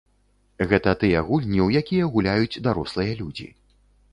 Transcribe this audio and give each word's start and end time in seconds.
Гэта 0.69 0.93
тыя 1.03 1.21
гульні, 1.27 1.61
у 1.65 1.67
якія 1.81 2.09
гуляюць 2.15 2.61
дарослыя 2.69 3.13
людзі. 3.21 3.47